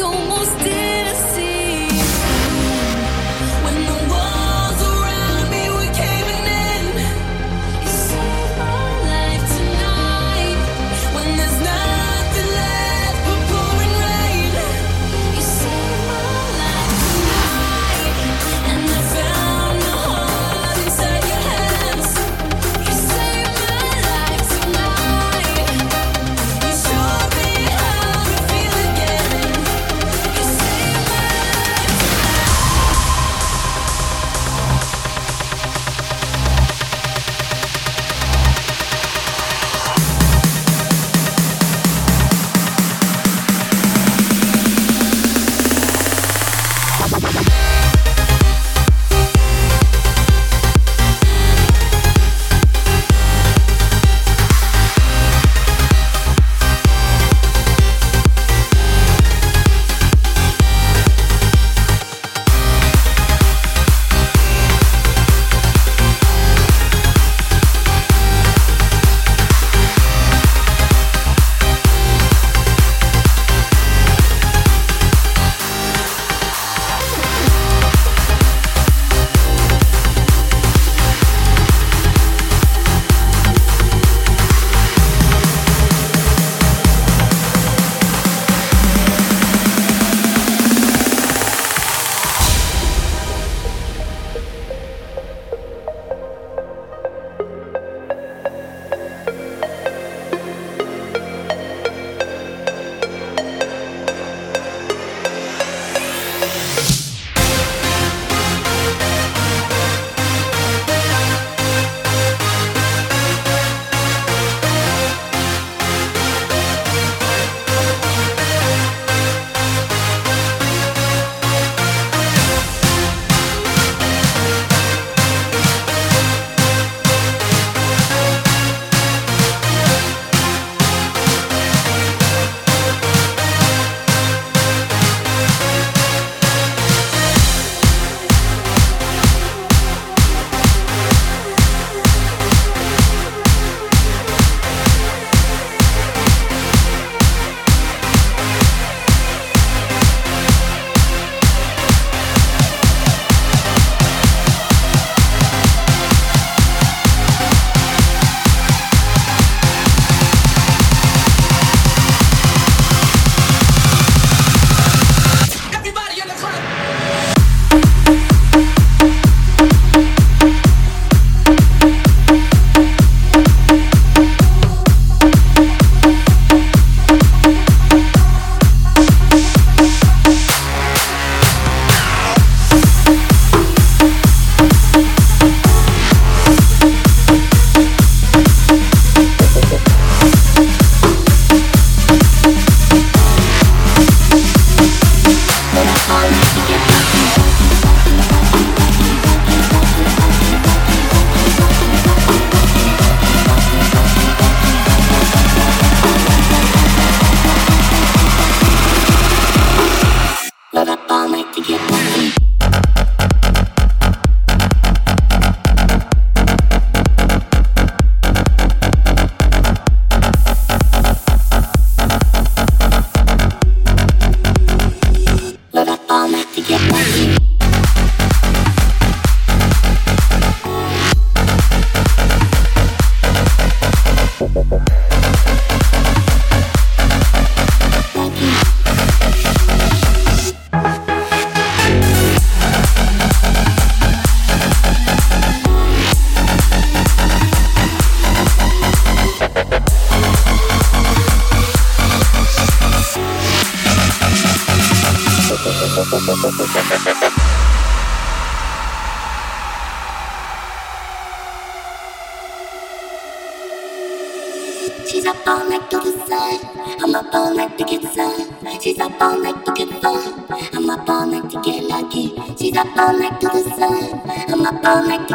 [0.00, 1.35] almost disappeared.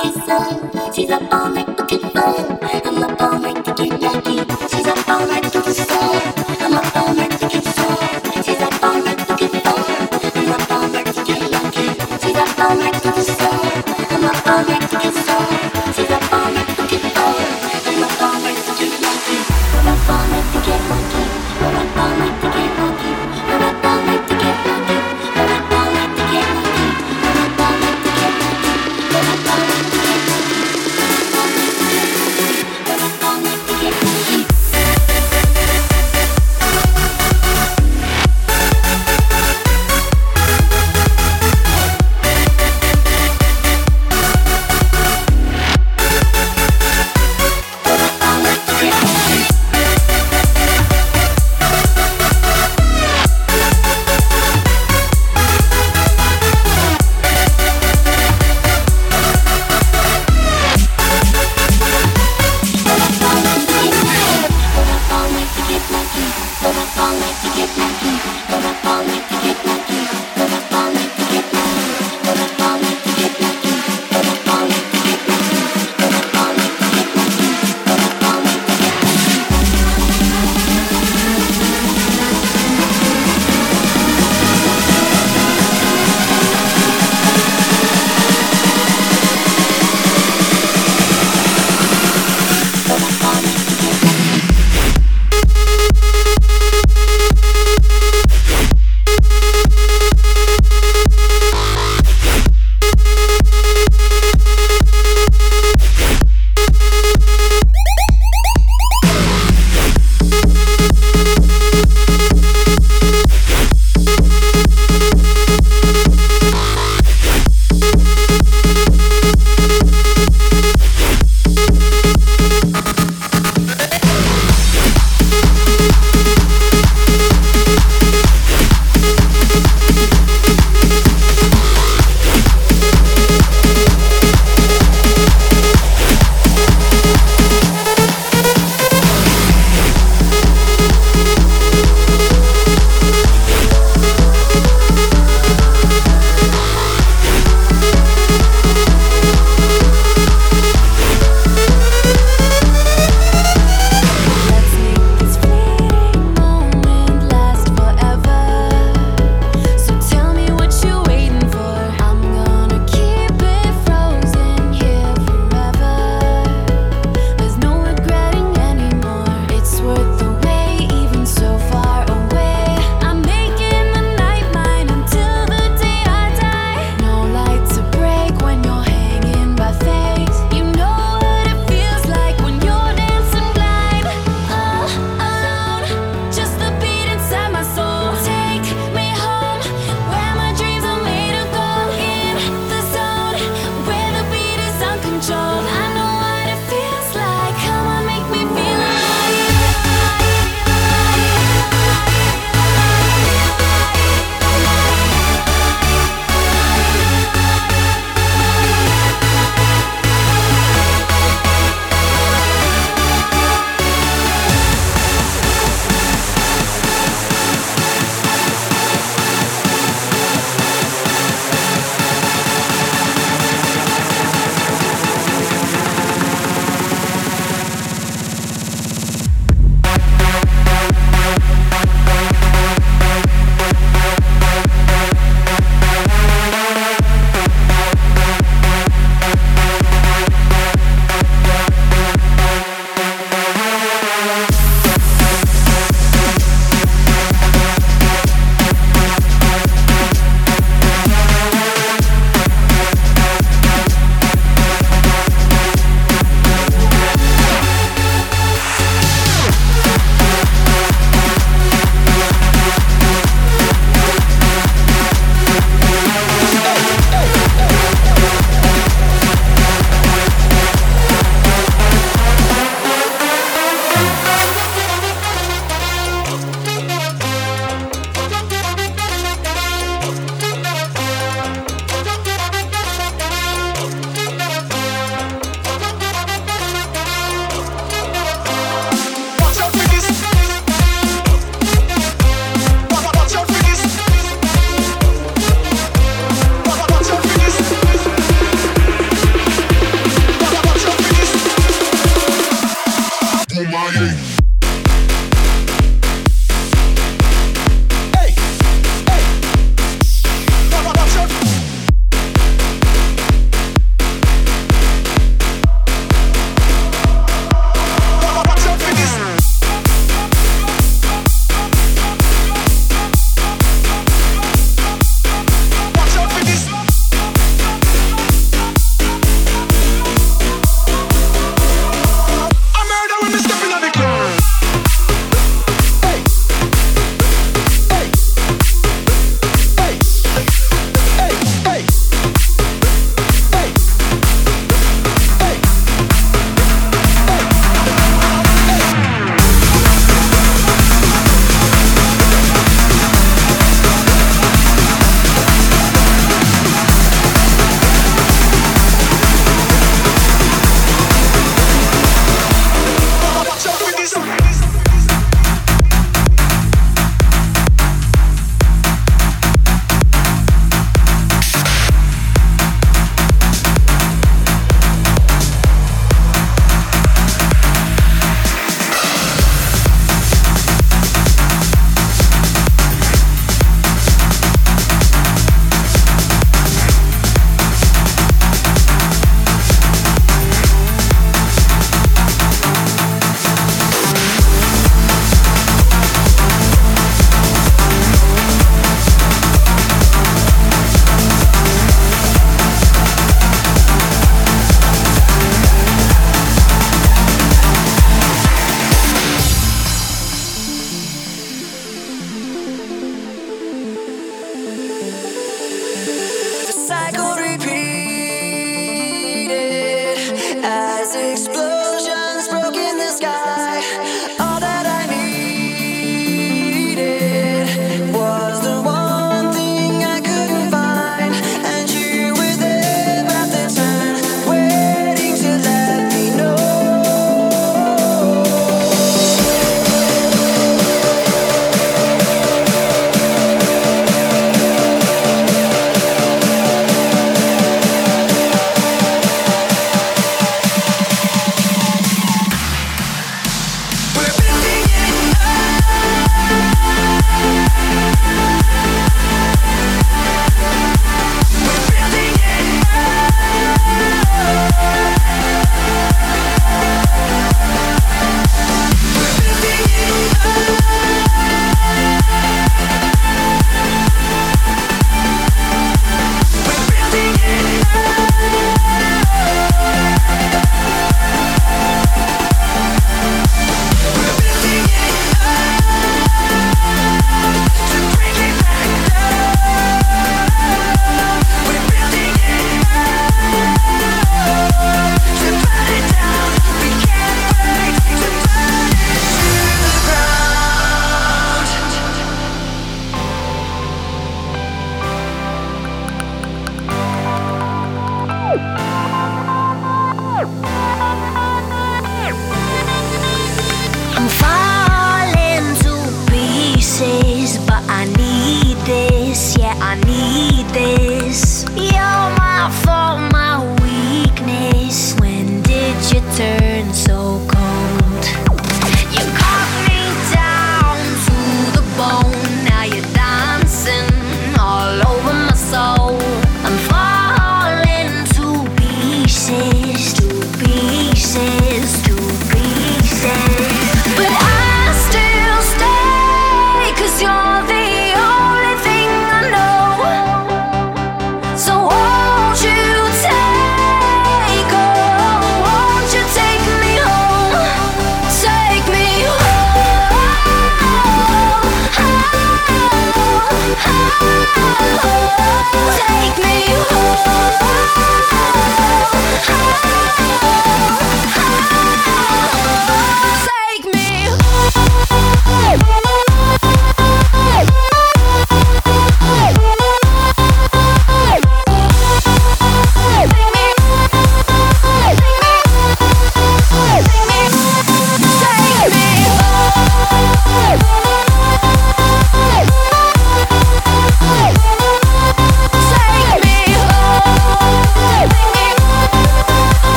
[0.00, 1.18] She's a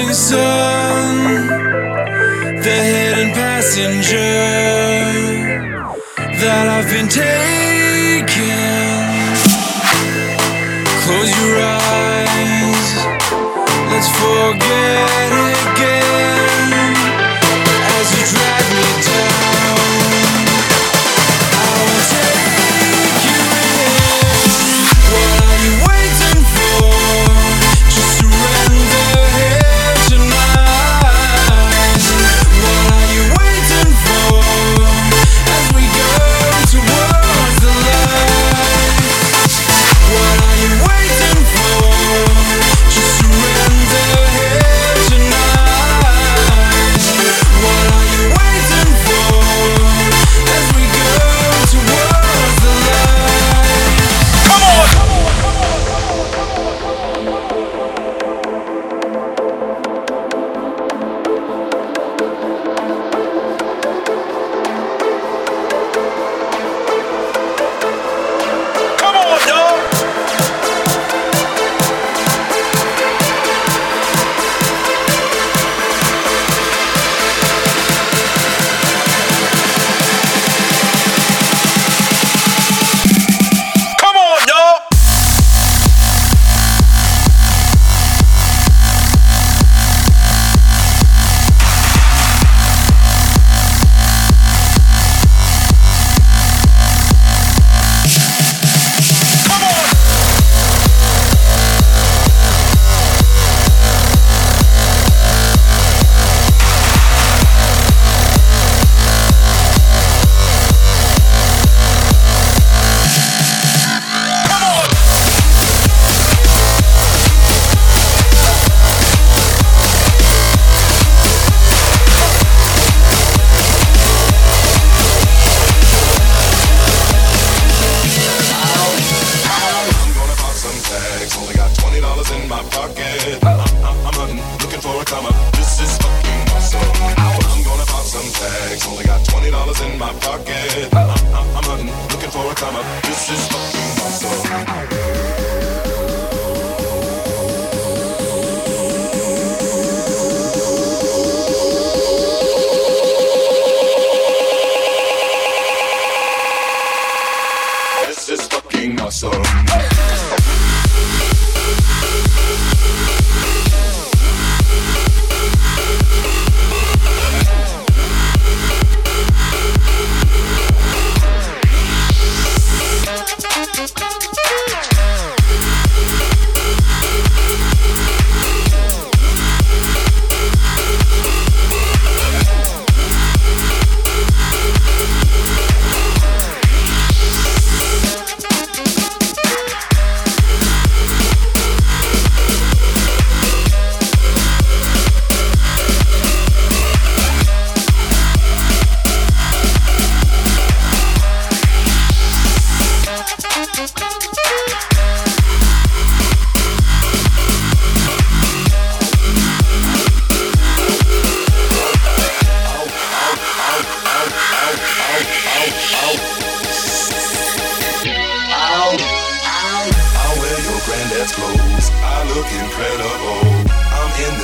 [0.00, 1.46] rising sun,
[2.62, 4.16] the hidden passenger
[6.40, 8.40] that I've been taking.
[11.02, 12.90] Close your eyes,
[13.90, 15.59] let's forget it.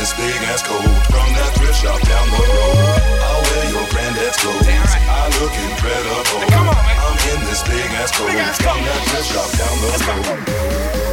[0.07, 2.79] This big ass coat from that thrift shop down the road.
[3.27, 4.63] I'll wear your granddad's clothes.
[4.63, 6.47] I look incredible.
[6.47, 6.97] Come on, man.
[7.03, 11.06] I'm in this big ass coat from that thrift shop down the road.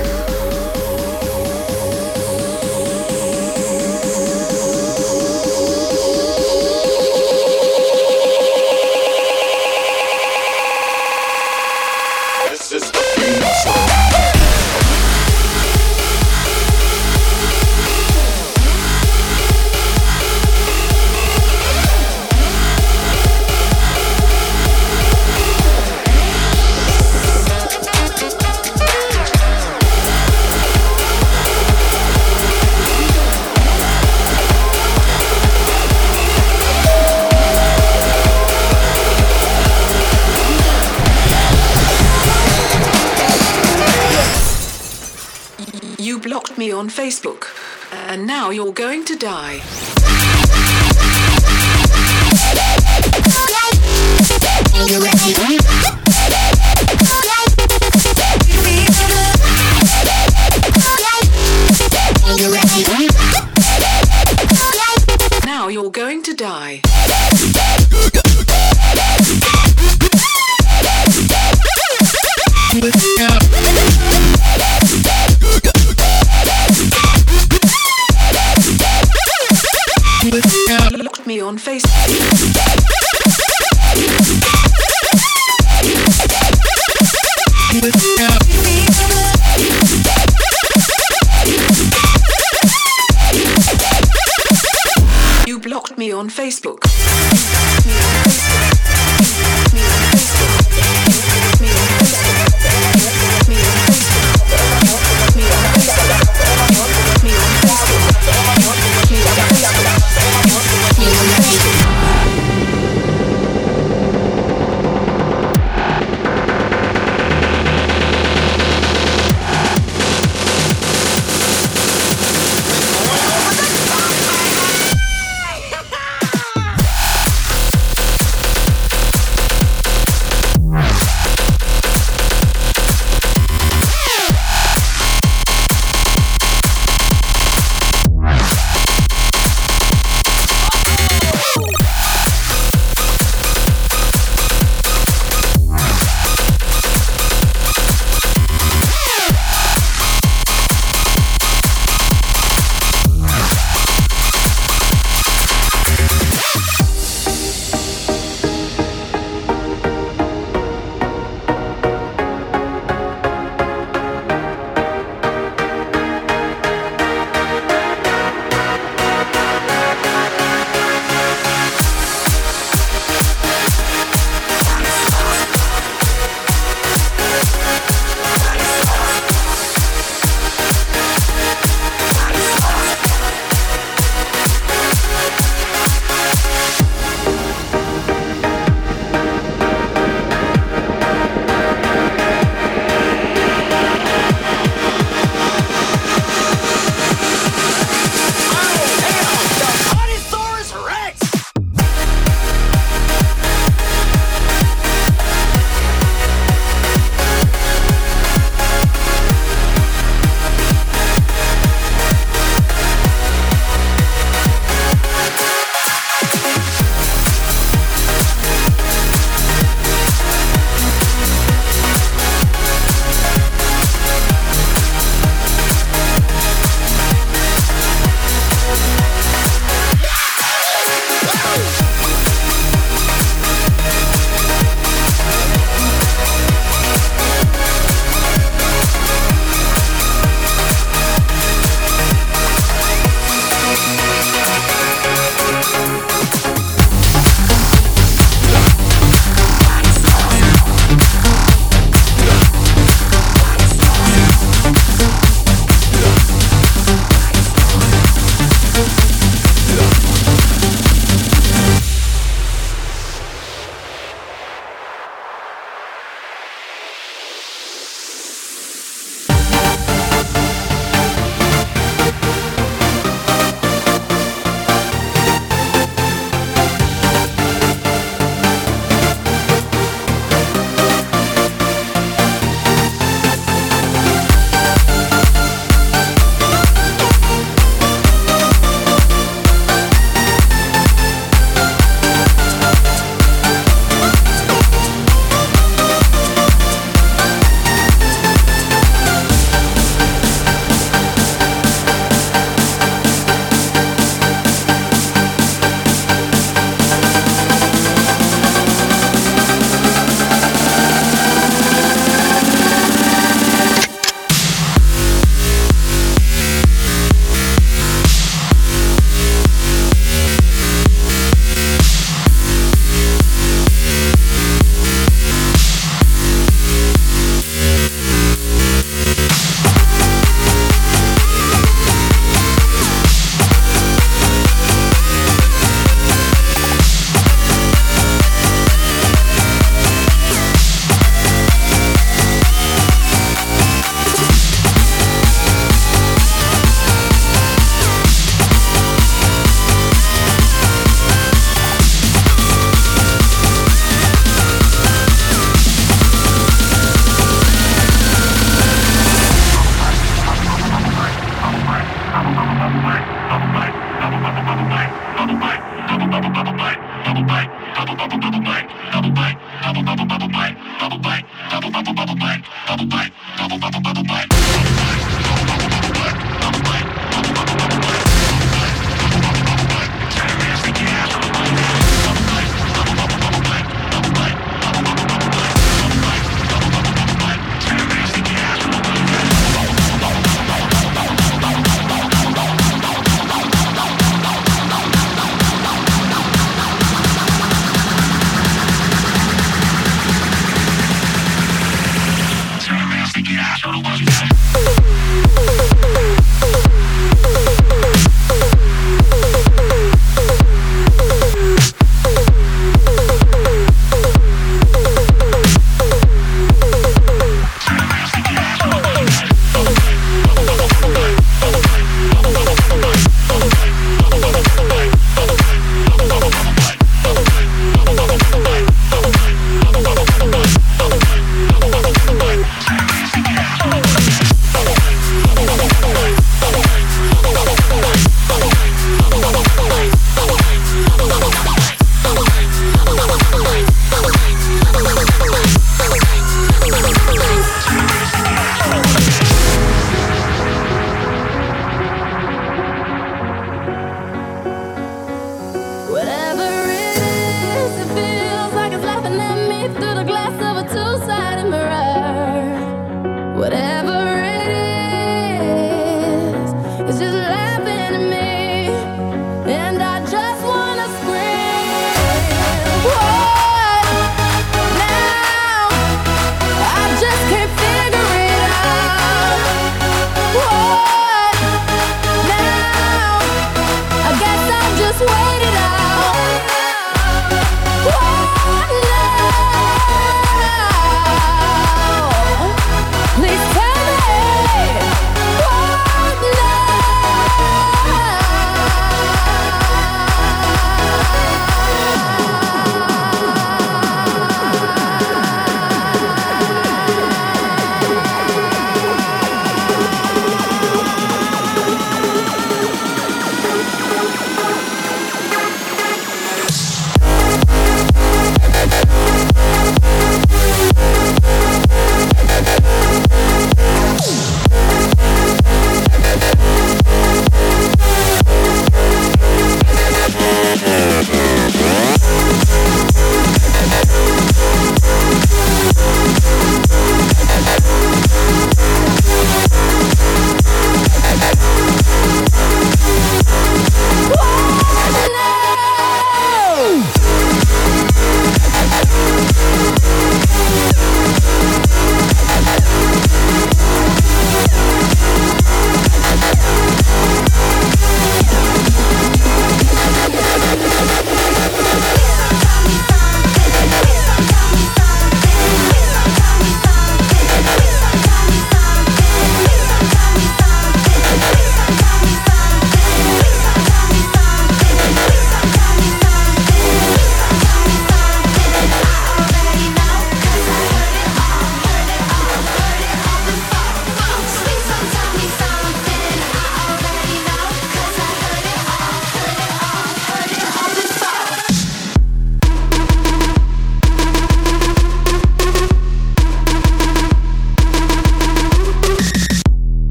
[48.64, 50.03] You're going to die.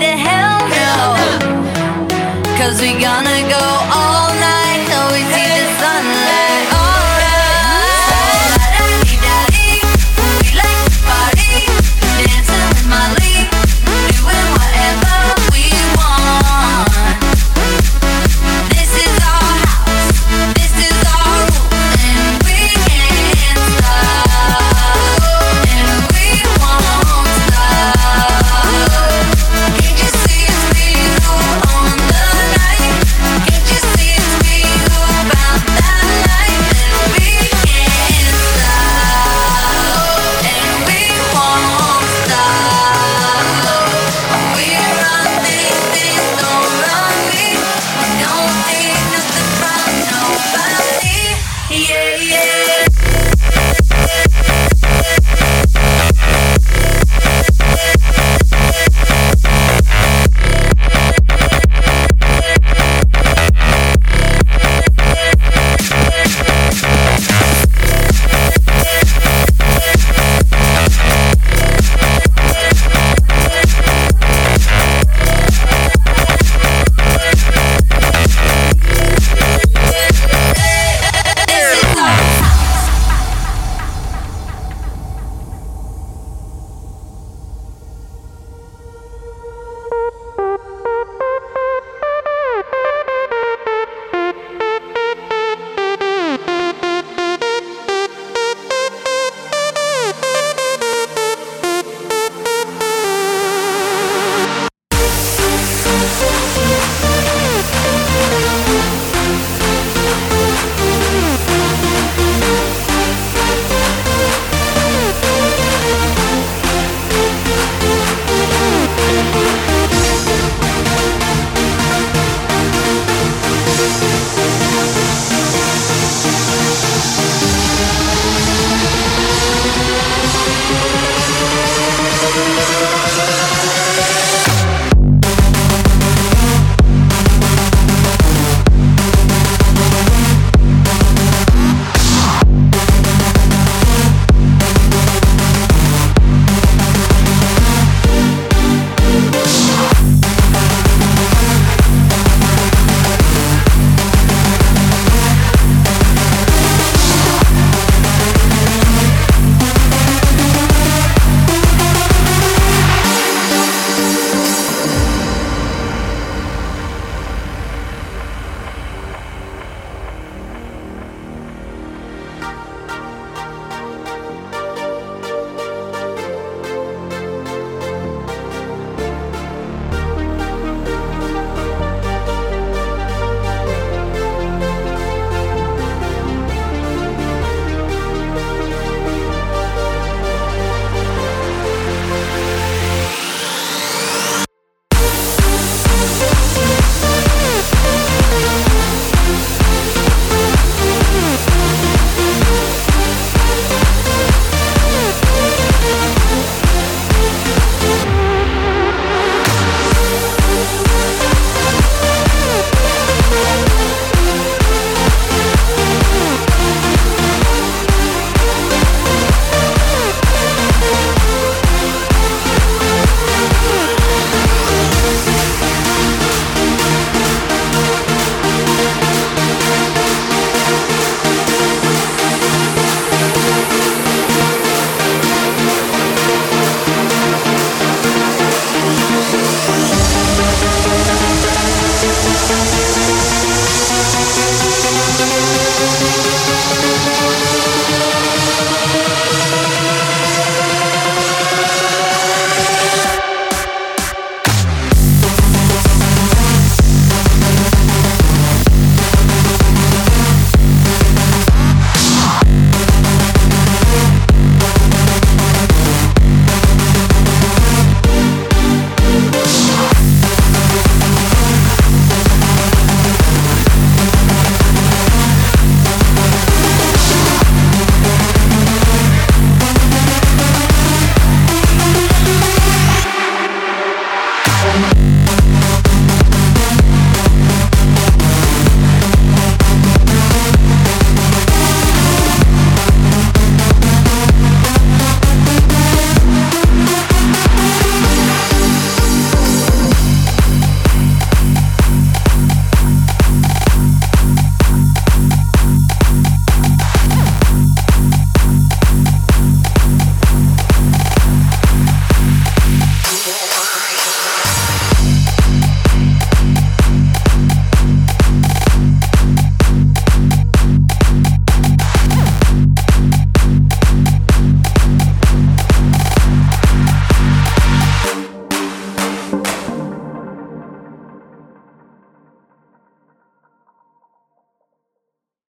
[0.00, 2.56] I hell no?
[2.56, 4.21] Cause we gonna go all